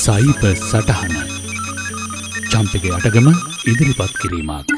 සයිප 0.00 0.42
සටහන 0.50 1.14
චම්පක 2.50 2.84
අටගම 2.96 3.26
ඉදිරිපත් 3.70 4.12
කිරීමක්. 4.20 4.68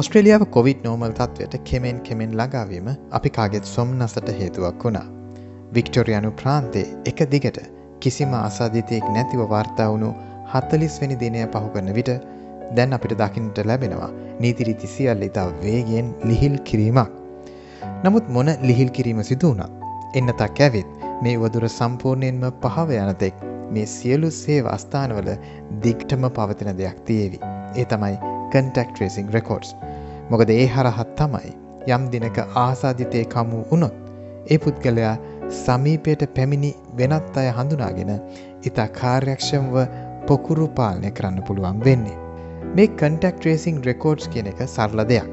ඔස්ට්‍රලියාව 0.00 0.42
කොවිඩ් 0.56 0.80
නෝමල් 0.86 1.12
තත්වයට 1.18 1.54
කෙමෙන් 1.68 2.00
කෙමෙන් 2.06 2.34
ළඟාවීම 2.38 2.88
අපි 3.18 3.30
කාගෙත් 3.36 3.70
සොම්නසට 3.74 4.28
හේතුවක් 4.40 4.84
වුණා. 4.84 5.06
වික්ටෝරියනු 5.74 6.30
ප්‍රාන්තේ 6.40 6.84
එක 7.10 7.22
දිගට 7.34 7.60
කිසිම 8.00 8.34
අසාධිතයෙක් 8.40 9.06
නැතිව 9.14 9.44
වාර්තා 9.52 9.86
වුණු 9.92 10.10
හත්තලිස් 10.52 10.98
වැනි 11.02 11.16
දිනය 11.22 11.46
පහුකරන 11.54 11.88
විට 11.98 12.10
දැන් 12.76 12.92
අපිට 12.96 13.14
දකින්නට 13.22 13.60
ලැබෙනවා 13.70 14.10
නීතිරීති 14.40 14.90
සියල්ල 14.96 15.24
ඉතා 15.28 15.46
වේගෙන් 15.62 16.10
ලිහිල් 16.24 16.58
කිරීමක්. 16.68 17.08
නමුත් 18.04 18.28
මොන 18.28 18.52
ලිහිල් 18.62 18.92
කිරීම 18.98 19.24
සිදු 19.30 19.54
වුණත් 19.54 20.20
එන්නතක් 20.20 20.60
ඇවිත් 20.60 20.92
මේ 21.22 21.40
වදුර 21.44 21.66
සම්පූර්ණයෙන්ම 21.70 22.46
පහව 22.62 23.00
යනතෙක් 23.06 23.51
මේ 23.72 23.86
සියලු 23.86 24.30
සේව 24.36 24.68
අස්ථානවල 24.74 25.32
දිග්ටම 25.84 26.28
පවතින 26.36 26.78
දෙයක් 26.78 27.02
තියේවි. 27.08 27.38
ඒ 27.76 27.84
තමයි 27.92 28.16
කන්ටෙක්් 28.52 28.88
ට්‍රේසිං 28.92 29.32
රෙකෝඩ්ස්. 29.36 29.74
මොකද 30.30 30.54
ඒ 30.54 30.66
හරහත් 30.74 31.12
තමයි 31.20 31.52
යම් 31.88 32.08
දිනක 32.12 32.38
ආසාධිතය 32.64 33.24
කමු 33.34 33.60
වුණොත් 33.70 33.94
ඒ 34.46 34.58
පුද්ගලයා 34.58 35.14
සමීපයට 35.58 36.24
පැමිණි 36.36 36.72
වෙනත් 36.98 37.36
අය 37.36 37.50
හඳුනාගෙන 37.58 38.12
ඉතා 38.62 38.88
කාර්යක්ෂමව 38.98 39.76
පොකුරු 40.26 40.66
පාලනය 40.78 41.10
කරන්න 41.10 41.46
පුළුවන් 41.46 41.84
වෙන්නේ. 41.84 42.18
මේ 42.76 42.90
කන්ටෙක්් 42.98 43.38
ට්‍රේසිං 43.38 43.84
රෙකෝඩ්ස් 43.84 44.28
කියන 44.28 44.50
එක 44.52 44.60
සරල 44.66 45.08
දෙයක්. 45.12 45.30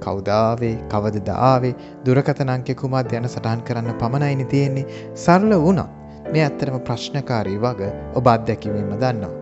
කෞදාවේ 0.00 0.74
කවදද 0.92 1.36
ආවේ 1.42 1.74
දුරකතනංකෙ 2.06 2.74
කුමත් 2.80 3.14
යන 3.18 3.28
සටහන් 3.28 3.62
කරන්න 3.68 3.98
පමණයිනි 4.00 4.46
තියෙන්නේ 4.52 4.86
සරල 5.14 5.54
වුණා 5.64 5.88
මේ 6.32 6.44
ඇත්තරම 6.44 6.78
ප්‍රශ්නකාරී 6.86 7.58
වග 7.64 7.90
ඔබ 8.18 8.26
අත්දැකිවීම 8.32 8.90
දන්නවා. 8.94 9.34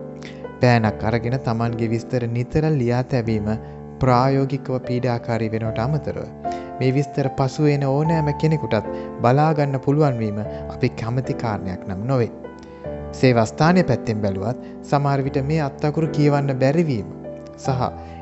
පෑනක් 0.61 1.03
අරගෙන 1.09 1.37
තමන්ගේ 1.45 1.89
විස්තර 1.93 2.25
නිතර 2.35 2.65
ලියා 2.79 3.03
තැබීම 3.11 3.47
ප්‍රායෝගිකව 4.01 4.75
පීඩාකාරී 4.87 5.51
වෙනට 5.53 5.81
අමතරව. 5.85 6.25
මේ 6.79 6.93
විස්තර 6.97 7.29
පසුවෙන 7.37 7.85
ඕනෑම 7.87 8.29
කෙනෙකුටත් 8.41 8.89
බලාගන්න 9.23 9.79
පුළුවන්වීම 9.85 10.39
අපි 10.73 10.89
කැමති 11.01 11.37
කාරණයක් 11.43 11.87
නම් 11.87 12.05
නොවේ. 12.11 12.31
සේවස්ථානය 13.11 13.83
පැත්තෙන් 13.83 14.21
බැලුවත් 14.21 14.61
සමාර්විට 14.83 15.41
මේ 15.49 15.61
අත්තකුරු 15.61 16.11
කියවන්න 16.19 16.59
බැරිවීම. 16.61 17.09
සහ 17.57 17.81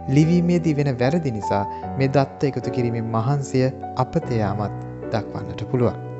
ලිවීමේදී 0.10 0.78
වෙන 0.78 0.94
වැරදි 1.00 1.32
නිසා 1.32 1.64
මේ 1.98 2.10
දත්ත 2.10 2.50
එකතු 2.50 2.76
කිරීමෙන් 2.78 3.14
මහන්සිය 3.18 3.68
අපතයාමත් 3.98 4.82
දක්වන්නට 5.12 5.70
පුළුවන්. 5.72 6.13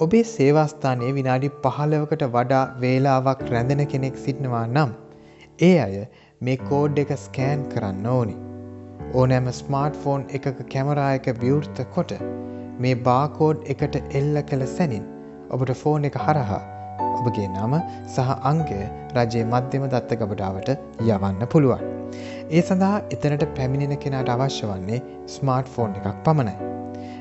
ඔබේ 0.00 0.24
සේවාස්ථානයේ 0.24 1.14
විනාඩි 1.14 1.50
පහලවකට 1.64 2.22
වඩා 2.36 2.64
වේලාවක් 2.80 3.42
රැඳෙන 3.52 3.86
කෙනෙක් 3.86 4.16
සිටිනවා 4.16 4.66
නම් 4.66 4.90
ඒ 5.58 5.80
අය 5.80 6.06
මේ 6.40 6.56
කෝඩ් 6.58 6.98
එක 7.00 7.10
ස්කෑන් 7.22 7.64
කරන්න 7.72 8.06
ඕනි. 8.10 8.34
ඕනෑම 9.14 9.48
ස්මාර්ට් 9.56 9.96
ෆෝන් 10.02 10.22
එකක 10.36 10.60
කැමරායක 10.74 11.26
විවෘත 11.40 11.80
කොට 11.96 12.12
මේ 12.78 12.92
බාකෝඩ් 13.08 13.66
එකට 13.74 13.98
එල්ල 14.20 14.38
කළ 14.42 14.64
සැනින් 14.70 15.02
ඔබට 15.50 15.72
ෆෝන් 15.80 16.06
එක 16.08 16.14
හරහා 16.18 16.60
ඔබගේ 17.08 17.48
නම 17.48 17.74
සහ 18.06 18.30
අංගය 18.50 18.78
රජයේ 19.16 19.44
මධ්‍යම 19.50 19.84
දත්ත 19.86 20.18
ගබඩාවට 20.22 20.70
යවන්න 21.08 21.44
පුළුවන්. 21.46 21.84
ඒ 22.50 22.62
සඳහා 22.62 23.02
එතනට 23.16 23.44
පැමිණෙන 23.58 24.00
කෙනාට 24.04 24.32
අවශ්‍ය 24.36 24.70
වන්නේ 24.70 25.02
ස්මාර්ට් 25.34 25.68
ෆෝන් 25.74 25.98
එකක් 26.00 26.22
පමණයි. 26.24 26.56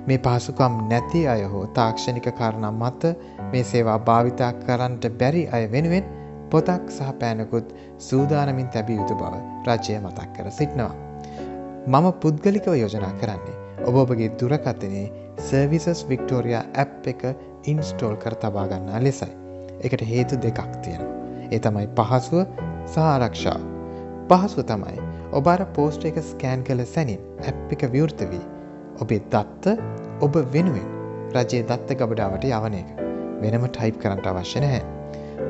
මේ 0.08 0.20
පහසුකම් 0.20 0.80
නැති 0.94 1.26
අය 1.34 1.44
හෝ 1.56 1.66
තාක්ෂණික 1.74 2.32
කාරණම් 2.40 2.80
මත 2.84 3.12
මේ 3.52 3.68
සේවා 3.74 4.00
භාවිතා 4.08 4.54
කරන්නට 4.64 5.12
බැරි 5.20 5.44
අය 5.52 5.68
වෙනුවෙන් 5.76 6.10
පොතක් 6.52 6.90
සහ 6.90 7.14
පෑනකුත් 7.20 7.74
සූදානමින් 8.00 8.70
තැබිය 8.70 8.98
යුතු 8.98 9.16
බව 9.16 9.34
රජය 9.68 9.98
මතක් 10.00 10.30
කර 10.36 10.52
සිටිනවා. 10.52 10.96
මම 11.88 12.08
පුද්ගලිකව 12.22 12.74
යෝජනා 12.74 13.14
කරන්නේ 13.22 13.58
ඔබ 13.84 13.96
ඔබගේ 13.96 14.30
දුරකතනේ 14.40 15.06
සර්විසස් 15.40 16.02
වික්ටෝරයා 16.10 16.64
ඇප් 16.76 17.08
එක 17.08 17.24
ඉන්ස්ටෝල් 17.66 18.16
කර 18.16 18.36
තබාගන්නා 18.36 19.04
ලෙසයි. 19.04 19.32
එකට 19.82 20.04
හේතු 20.04 20.36
දෙකක් 20.38 20.60
තියෙනවා. 20.84 21.16
ඒ 21.52 21.60
තමයි 21.60 21.88
පහසුව 21.98 22.46
සාරක්ෂා. 22.86 23.60
පහසුව 24.30 24.64
තමයි 24.66 25.00
ඔබාර 25.32 25.66
පෝස්ට 25.76 26.06
එක 26.06 26.22
ස්කෑන් 26.24 26.64
කළ 26.64 26.86
සැනින් 26.86 27.26
ඇප් 27.44 27.74
එක 27.74 27.90
විවෘත 27.96 28.24
වී 28.32 28.46
ඔබේ 29.00 29.26
දත්ත 29.32 29.76
ඔබ 30.22 30.40
වෙනුවෙන් 30.54 30.88
රජයේ 31.34 31.66
දත්ත 31.66 32.00
ගබඩාවට 32.00 32.48
යවන 32.52 32.80
එක 32.80 32.96
වෙනම 33.42 33.68
ටයිප් 33.68 34.02
කරන්නට 34.02 34.28
අවශ්‍ය 34.28 34.64
නැහැ. 34.64 34.99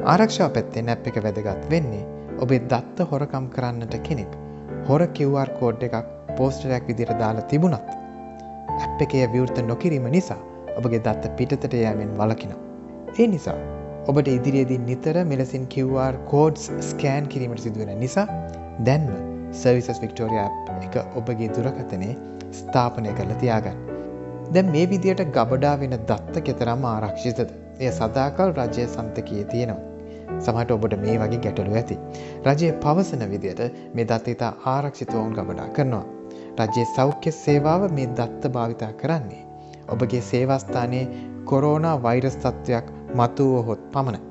ආරක්ෂාව 0.06 0.54
පැත්තේ 0.56 0.84
නැප් 0.84 1.08
එක 1.12 1.18
වැදගත් 1.26 1.66
වෙන්නේ 1.72 2.06
ඔබේ 2.44 2.62
දත්ත 2.72 3.08
හොරකම් 3.12 3.48
කරන්නට 3.56 3.96
කෙනෙක් 4.08 4.38
හොර 4.88 5.04
QR 5.18 5.50
කෝඩ් 5.60 5.84
එකක් 5.88 5.98
පෝස්ටරයක් 6.38 6.88
විදිර 6.90 7.12
දාලා 7.22 7.50
තිබුණත් 7.52 7.90
ඇප් 8.76 9.04
එකේ 9.06 9.26
විවෘත 9.34 9.60
නොකිරීම 9.68 10.08
නිසා 10.16 10.40
ඔබගේ 10.78 11.02
දත්ත 11.08 11.36
පිටතට 11.38 11.74
යෑමෙන් 11.74 12.16
වලකිනවා. 12.18 12.60
ඒ 13.20 13.28
නිසා 13.28 13.58
ඔබට 14.08 14.28
ඉදිරියේදී 14.28 14.80
නිතර 14.90 15.18
මෙලසින් 15.32 15.66
QR 15.74 16.18
කෝඩ්ස් 16.32 16.72
ස්කෑන් 16.90 17.28
කිරීමට 17.28 17.64
සිදුවෙන 17.66 18.00
නිසා 18.00 18.28
දැන්ම 18.86 19.10
සර්විසස් 19.54 20.02
වික්ටෝරිය 20.04 20.44
එක 20.88 21.00
ඔබගේ 21.16 21.50
දුරකතනේ 21.56 22.14
ස්ථාපනය 22.52 23.16
කරලා 23.18 23.40
තියාගන්න. 23.44 23.82
දැන් 24.54 24.72
මේ 24.76 24.86
විදියට 24.90 25.26
ගබඩා 25.36 25.76
වෙන 25.82 25.98
දත්ත 26.04 26.44
කෙතරම් 26.44 26.86
ආරක්ෂිතද 26.92 27.52
එය 27.80 27.92
සදාකල් 27.92 28.52
රජය 28.54 28.86
සන්තකයේ 28.88 29.46
තියෙනවා. 29.46 29.90
සමහට 30.40 30.72
ඔබට 30.72 30.96
මේ 31.02 31.18
වගේ 31.18 31.42
ගැටලු 31.46 31.74
ඇති. 31.74 31.98
රජය 32.46 32.72
පවසන 32.84 33.26
විදියට 33.32 33.62
මේ 33.94 34.06
දත්ත 34.06 34.34
ඉතා 34.36 34.54
ආරක්ෂිතවුන් 34.68 35.34
ගබඩා 35.34 35.68
කරනවා. 35.70 36.06
රජයේ 36.60 36.88
සෞඛ්‍ය 36.96 37.32
සේවාව 37.34 37.86
මේ 37.92 38.08
දත්ත 38.14 38.54
භාවිතා 38.56 38.92
කරන්නේ. 38.94 39.44
ඔබගේ 39.90 40.22
සේවස්ථානයේ 40.22 41.06
කොරෝනා 41.46 41.98
වෛරස් 42.04 42.38
තත්ත්වයක් 42.38 42.90
මතුවහොත් 43.16 43.86
පමණ. 43.92 44.26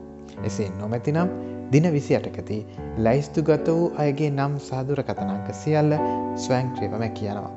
එසේ 0.45 0.69
නොමැතිනම් 0.73 1.31
දින 1.73 1.87
විසි 1.93 2.17
අටකදී 2.17 2.61
ලයිස්තු 2.99 3.43
ගත 3.43 3.67
වූ 3.71 3.89
අයගේ 3.97 4.31
නම් 4.31 4.59
සාදුර 4.61 5.01
කතනංක 5.03 5.49
සියල්ල 5.55 5.97
ස්වයංක්‍රියව 6.37 6.99
මැකියනවා. 6.99 7.53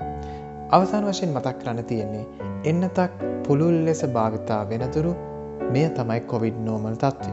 අවසාන 0.71 1.05
වශයෙන් 1.05 1.35
මතක් 1.35 1.57
කරන්න 1.59 1.83
තියෙන්නේ 1.83 2.25
එන්නතක් 2.65 3.21
පුළුල් 3.47 3.77
ලෙස 3.85 4.01
භාවිතා 4.09 4.61
වෙනතුරු 4.69 5.13
මෙය 5.73 5.87
තමයි 5.97 6.19
කොවිඩ් 6.31 6.57
නෝමල් 6.67 6.95
තත්ත්වය. 7.03 7.31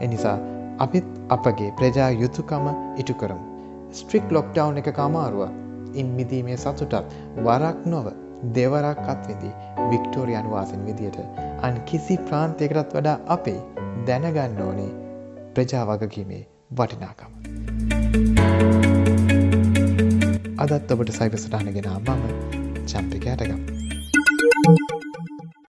එනිසා 0.00 0.36
අපිත් 0.78 1.06
අපගේ 1.36 1.70
ප්‍රජා 1.78 2.10
යුතුකම 2.22 2.66
ඉටු 3.00 3.14
කරමු. 3.14 3.44
ස්ට්‍රික් 3.92 4.26
ලොක්ඩව් 4.36 4.78
එක 4.80 4.90
කමාරුව 4.98 5.42
ඉන් 5.94 6.08
මිදීමේ 6.18 6.58
සතුටත් 6.64 7.14
වරක් 7.46 7.78
නොව 7.86 8.06
දෙවරක් 8.56 9.02
අත්විඳී 9.14 9.54
වික්ටෝරියන් 9.90 10.50
වාසින් 10.50 10.84
විදියට 10.88 11.18
අන් 11.62 11.80
කිසි 11.90 12.16
ප්‍රාන්තයකටත් 12.28 12.94
වඩා 12.96 13.16
අපේ 13.36 13.58
දැනගන්න 14.06 14.62
ඕනේ 14.66 14.92
ප්‍රජා 15.54 15.84
වගකීමේ 15.90 16.44
වටිනාකම. 16.78 17.32
අදත් 20.58 20.92
ඔබට 20.92 21.12
සයිප 21.18 21.34
සටහන 21.36 21.74
ගෙන 21.76 21.90
මම 21.96 22.22
චම්පික 22.86 23.26
ඇටගම්. 23.26 23.60
Thank 24.60 24.90
you. 24.90 24.97